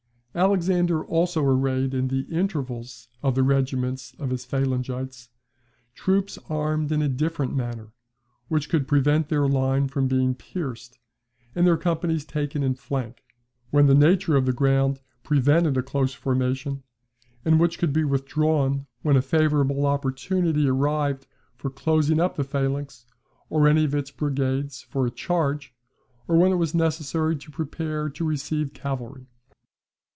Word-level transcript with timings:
Alexander 0.33 1.03
also 1.03 1.43
arrayed 1.43 1.93
in 1.93 2.07
the 2.07 2.21
intervals 2.33 3.09
of 3.21 3.35
the 3.35 3.43
regiments 3.43 4.15
of 4.17 4.29
his 4.29 4.45
phalangites, 4.45 5.27
troops 5.93 6.39
armed 6.47 6.89
in 6.89 7.01
a 7.01 7.09
different 7.09 7.53
manner, 7.53 7.91
which 8.47 8.69
could 8.69 8.87
prevent 8.87 9.27
their 9.27 9.45
line 9.45 9.89
from 9.89 10.07
being 10.07 10.33
pierced, 10.33 10.99
and 11.53 11.67
their 11.67 11.75
companies 11.75 12.23
taken 12.23 12.63
in 12.63 12.73
flank, 12.73 13.25
when 13.71 13.87
the 13.87 13.93
nature 13.93 14.37
of 14.37 14.45
the 14.45 14.53
ground 14.53 15.01
prevented 15.21 15.75
a 15.75 15.83
close 15.83 16.13
formation; 16.13 16.81
and 17.43 17.59
which 17.59 17.77
could 17.77 17.91
be 17.91 18.05
withdrawn, 18.05 18.87
when 19.01 19.17
a 19.17 19.21
favourable 19.21 19.85
opportunity 19.85 20.65
arrived 20.65 21.27
for 21.57 21.69
closing 21.69 22.21
up 22.21 22.37
the 22.37 22.45
phalanx 22.45 23.05
or 23.49 23.67
any 23.67 23.83
of 23.83 23.93
its 23.93 24.11
brigades 24.11 24.83
for 24.83 25.05
a 25.05 25.11
charge, 25.11 25.73
or 26.25 26.37
when 26.37 26.53
it 26.53 26.55
was 26.55 26.73
necessary 26.73 27.35
to 27.35 27.51
prepare 27.51 28.07
to 28.07 28.23
receive 28.23 28.73
cavalry. 28.73 29.27